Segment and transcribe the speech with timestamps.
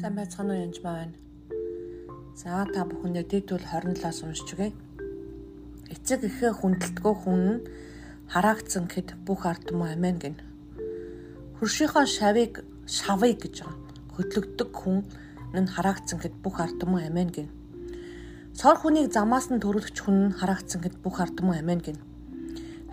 [0.00, 1.12] Сайн байцгаана уу янж байна.
[2.32, 4.72] За та бүхэндээ дэд бол 27-аас уншиж өгье.
[5.92, 7.62] Эцэг ихэ хүндэлтгөө хүн нь
[8.32, 10.36] хараагдсан гэд бүх ард түмэн амен гин.
[11.60, 13.76] Хөршийнхөө шавыг шавыг гэж байгаа.
[14.16, 14.98] Хөдлөгдөг хүн
[15.60, 17.48] нь хараагдсан гэд бүх ард түмэн амен гин.
[18.56, 22.00] Цор хүнийг замаас нь төрүүлэгч хүн нь хараагдсан гэд бүх ард түмэн амен гин.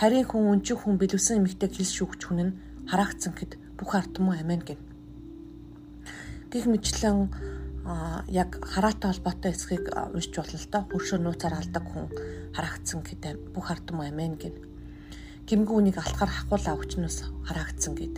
[0.00, 2.56] Харин хүн өнчиг хүн бэлвсэн эмэгтэй хэл шүүгч хүн нь
[2.88, 4.80] хараагдсан гэд бүх ард түмэн амен гин
[6.50, 7.30] гих мэтлэн
[8.28, 10.82] яг хараатай холбоотой эсхийг уншиж болно л доо.
[10.90, 12.06] Хөршөө нууцаар алдаг хүн
[12.54, 14.54] харагдсан гэдэг бүх ард юм амин гин.
[15.46, 18.16] Гимгүү үнийг алхахаар хахуул авчнаас харагдсан гэд.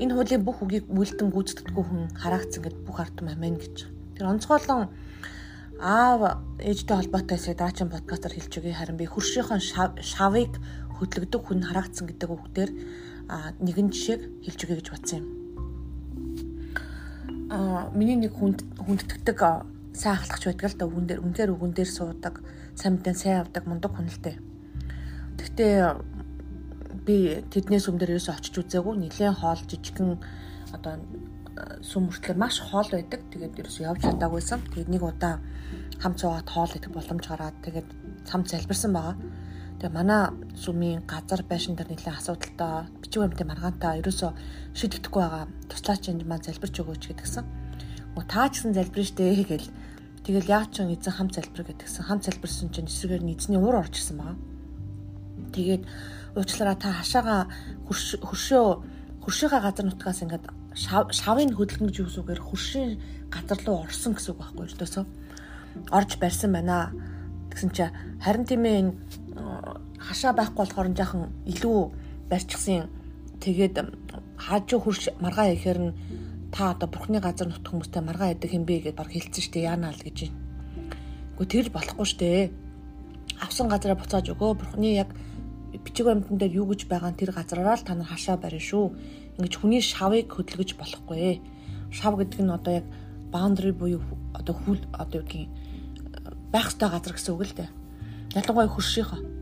[0.00, 3.88] Энэ хуулийн бүх үгийг үлдэн гүйцэтгэдэггүй хүн харагдсан гэд бүх ард юм амин гэж.
[4.20, 4.92] Тэр онцгойлон
[5.80, 8.76] аав ээжтэй холбоотой эсрэг даачин подкастаар хэлж өгье.
[8.76, 9.64] Харин би хөршийнхөө
[10.04, 10.60] шавыг
[11.00, 12.70] хөдлөгдөг хүн харагдсан гэдэг үгдэр
[13.64, 15.43] нэгэн жишээг хэлж өгье гэж бодсон юм
[17.94, 19.38] миний нэг хүнд хүндтгэдэг
[19.94, 22.34] сайн ахлагч байдаг л да үгэн дээр үнээр үгэн дээр суудаг
[22.74, 24.36] мэдэн сайн авдаг мундаг хүн л дээ.
[25.38, 25.74] Гэхдээ
[27.06, 27.16] би
[27.52, 30.18] тэднээс өмнөр ерөөсөө очиж үзээгүй нилээн хоол жижигхэн
[30.74, 30.94] одоо
[31.82, 33.20] сүм мөртлөө маш хоол байдаг.
[33.30, 34.60] Тэгээд ерөөсөө явж чадаагүйсэн.
[34.74, 35.38] Тэгээд нэг удаа
[36.02, 37.88] хам цуугаад хоол идэх боломж гараад тэгээд
[38.26, 39.16] цам залбирсан байгаа.
[39.78, 44.30] Тэгээ манай сүмийн газар байшин дээр нэлээд асуудалтай бичиг баримтын маргаантай ерөөсөө
[44.78, 45.44] шийдэгдэхгүй байгаа.
[45.70, 47.44] Туслаач энэ маань залбирч өгөөч гэдгсэн.
[48.14, 49.68] Өө таа ч гэсэн залбирэн штэ гэл.
[50.24, 52.06] Тэгэл яа ч эзэн хам залбир гэдгсэн.
[52.06, 54.38] Хам залбирсан чинь эсрэгээр нь эзний уур орж ирсэн байгаа.
[55.52, 55.82] Тэгээд
[56.38, 57.50] уучлаараа та хашаага
[57.90, 58.66] хөршөө
[59.22, 62.90] хөршийнхаа газар нутгаас ингээд шавын хөдөлгөн гэж үсүүгээр хөршийн
[63.30, 65.04] газар руу орсон гэсэн үг байхгүй өртөөсөө
[65.94, 66.90] орж барьсан байна.
[67.50, 67.86] Тэгсэн чи
[68.18, 68.92] харин тийм ээ энэ
[69.34, 71.78] хашаа байхгүй болохоор нь жоохон илүү
[72.30, 72.88] барьчихсан.
[73.42, 73.76] Тэгээд
[74.38, 75.92] хаажуу хурш маргаа ихээр нь
[76.54, 79.90] та одоо бурхны газар нутг хүмүүстэй маргаа яадаг юм бэ гэдээ баг хэлсэн штэ яана
[79.90, 80.38] л гэж байна.
[81.34, 82.50] Гэхдээ тэр болохгүй штэ.
[83.42, 85.10] Авсан газараа буцааж өгөө бурхны яг
[85.82, 88.86] бичиг баримтан дээр юу гэж байгаа нь тэр газараараа л та нар хашаа барина шүү.
[89.42, 91.42] Ингэж хүний шавыг хөдөлгөж болохгүй.
[91.90, 92.86] Шав гэдэг нь одоо яг
[93.34, 93.98] boundary буюу
[94.30, 95.50] одоо хүл одоо юу гэдгийг
[96.54, 97.70] байх ёстой газар гэсэн үг л дээ.
[98.34, 99.34] Ялангуяа хөршийнхөө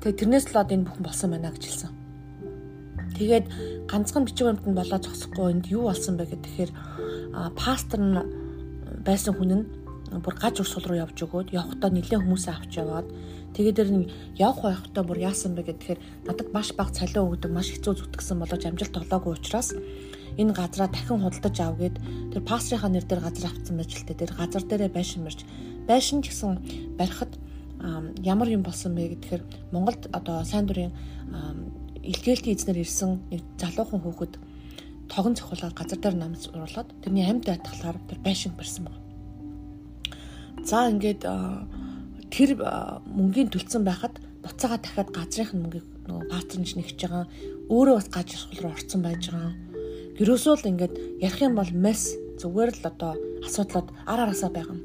[0.00, 1.92] Тэгээ тэрнээс л од энэ бүхэн болсон байна гэж хэлсэн.
[3.20, 3.46] Тэгээд
[3.84, 6.72] ганцхан бичиг баримтанд болоо зогсохгүй энд юу болсон бэ гэхээр
[7.52, 8.16] пастор нь
[9.04, 9.64] байсан хүн нь
[10.24, 13.12] бүр гаж урсгал руу явж өгөөд явхдаа нэлээд хүмүүсээ авч яваад
[13.52, 14.08] тэгээд дэр нь
[14.40, 18.64] явх байхдаа бүр яасан бэ гэхээр надад маш бага цалин өгдөг маш хэцүү зүтгэсэн болооч
[18.64, 19.76] амжилт олоогүй учраас
[20.40, 21.96] энэ газараа дахин худалдаж ав гэд
[22.32, 25.44] тэр пастрийнхаа нэр дээр газар авцсан байж л тэр газар дээрээ байшин мэрч.
[25.84, 27.36] Байшин гэсэн барихад
[28.20, 29.42] ямар юм болсон бэ гэхээр
[29.72, 30.92] Монголд одоо сайн дурын
[32.04, 34.36] илгээлтийн эзнэр ирсэн нэг залуухан хүүхэд
[35.08, 39.00] тогон цохолоор газар дээр намс уруулаад тэрний амьд байтгалаар тэр байшин барьсан байна.
[40.64, 41.24] За ингээд
[42.28, 42.50] тэр
[43.08, 47.24] мөнгөний төлцсөн байхад буцаага дахиад газрынх нь мөнгийг нөгөө патрнж нэгж байгаа
[47.72, 49.52] өөрөө бас гаж асуул руу орцсон байж байгаа.
[50.20, 53.12] Гэрөөсөө л ингээд ярих юм бол мес зүгээр л одоо
[53.44, 54.78] асуудлууд ар араасаа байгаа.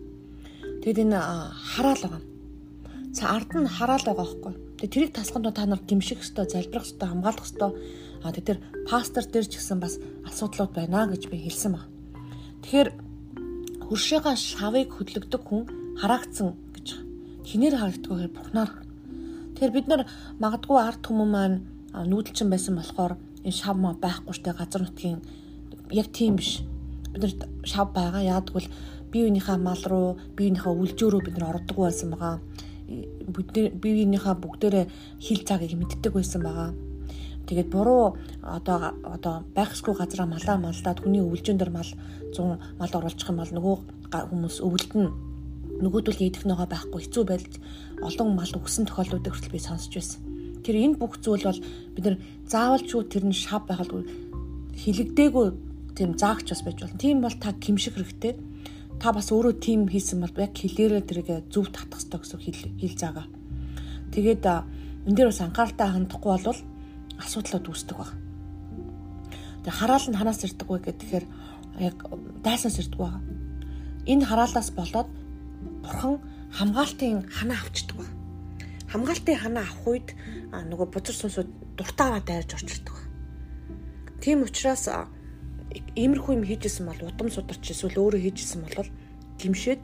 [0.79, 1.19] Тэгэд энэ
[1.75, 2.34] хараал байгаа
[3.15, 4.53] Цаа ард нь хараал байгаа байхгүй.
[4.75, 7.73] Тэгээ тэрийг тасганд та нар гимших хэвээр, залбирах хэвээр, хамгаалах хэвээр.
[8.27, 8.59] А тэр
[8.91, 11.87] пастор дээр ч гэсэн бас асуудлууд байна гэж би хэлсэн баг.
[12.59, 12.89] Тэгэхээр
[13.87, 15.63] хөршөөгөө шавыг хөдлөгдөг хүн
[15.95, 16.87] хараагдсан гэж.
[17.47, 18.71] Хинээр харагддаг гэхээр бурхнаар.
[19.55, 20.01] Тэгэхээр бид нар
[20.43, 21.57] магадгүй ард түмэн маань
[21.95, 23.15] нүүдэлчин байсан болохоор
[23.47, 25.23] энэ шав маа байхгүй штэ газар нутгийн
[25.87, 26.67] яг тийм биш.
[27.15, 27.33] Бид нар
[27.63, 28.27] шав байгаа.
[28.27, 28.67] Яагтвэл
[29.07, 32.43] бие биенийхээ мал руу, бие биенийхээ үлжөөрөө бид нар ордог байсан байгаа
[33.35, 34.85] биеийнхаа бүгдээрээ
[35.19, 36.71] хил цагийг мэддэг байсан байгаа.
[37.45, 41.91] Тэгээд буруу одоо одоо байхсгүй газараа малаа малдаад хүний өвлжөн дээр мал
[42.33, 43.75] 100 мал оруулчих юм бол нөгөө
[44.31, 45.05] хүмүүс өвлдөн
[45.81, 47.53] нөгөөдөл идэх ногоо байхгүй хэцүү байлж
[48.01, 50.21] олон мал өгсөн тохиолдлуудыг хүртэл би сонсч байсан.
[50.65, 51.61] Тэр энэ бүх зүйл бол
[51.93, 52.17] бид нар
[52.49, 54.01] заавал ч тэр нь шав байхалгүй
[54.81, 55.47] хилэгдээгүй
[55.93, 56.97] тийм заагч бас байж болно.
[56.97, 58.33] Тийм бол та гимших хэрэгтэй
[58.99, 62.95] та бас өөрөө тим хийсэн бол яг хэлээрээ тэрийг зөв татах хэрэгтэй гэсэн хэл хэл
[62.99, 63.27] заагаа.
[64.13, 64.43] Тэгээд
[65.05, 66.59] энэ дээр бас анхааралтай хандахгүй бол
[67.19, 68.11] асуудлууд үүсдэг баг.
[69.63, 71.25] Тэгээ хараал нь ханаас ирдэг вэ гэхээр
[71.79, 71.97] яг
[72.43, 73.21] дайсанаас ирдэг баг.
[74.05, 75.09] Энэ хараалаас болоод
[75.83, 76.21] бурхан
[76.57, 78.09] хамгаалтын ханаа авчдаг баг.
[78.91, 80.07] Хамгаалтын ханаа авах үед
[80.53, 82.95] нөгөө бузар сүнсүүд дуртайгаа дайрж орчирдаг.
[84.21, 84.87] Тийм учраас
[85.75, 88.87] иймэрхүү юм хийжсэн бол удам сударч эсвэл өөрөө хийжсэн бол
[89.39, 89.81] гимшээд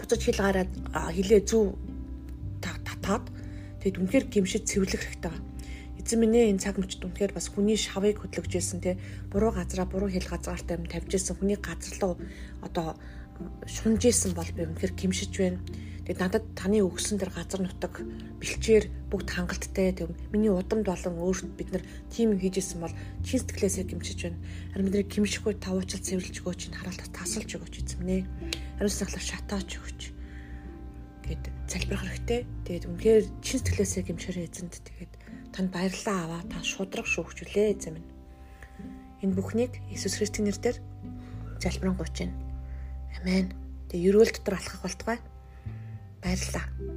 [0.00, 0.72] буцаж хил гараад
[1.16, 1.76] хилээ зүв
[2.60, 3.28] татаад
[3.84, 5.44] тэгэд үнэхээр гимшид цэвэрлэх хэрэгтэй байна.
[6.00, 8.96] Эзэн минь энэ цаг мөчид үнэхээр бас хүний шавыг хөдлөж байсан те
[9.28, 12.14] буруу газараа буруу хил газраартай юм тавьж байсан хүний газар руу
[12.64, 12.96] одоо
[13.68, 15.60] шунж исэн бол би үнэхээр гимшиж байна.
[16.04, 18.04] Тэгээд надад таны өгсөн тэр газар нутаг
[18.36, 22.92] бэлчээр бүгд хангалттай тэг миний удамд болон өөрт бид нар тийм хийж исэн бол
[23.24, 24.36] чин сэтгэлээсээ гимшиж байна.
[24.76, 28.28] Харин бидний гимшихгүй тавуучил цэвэрлж өгөөч ин хараалтаа тасалж өгөөч эзэм нэ.
[28.76, 30.00] Хариу сахлаар шатаач өгөөч
[31.24, 32.40] гэд залбирах хэрэгтэй.
[32.68, 35.12] Тэгээд үнэхээр чин сэтгэлээсээ гимшээрэй эзэнд тэгээд
[35.56, 38.10] танд баярлалаа аваа та шудраг шүүгчүүлээ эзэм минь.
[39.24, 40.76] Энэ бүхнийг Иесус Христосийн нэрээр
[41.64, 42.36] залбирanгуйч байна.
[43.24, 43.56] Амен.
[43.88, 45.18] Тэгээ ерөөл дотор алхах болтугай
[46.24, 46.93] баярлалаа.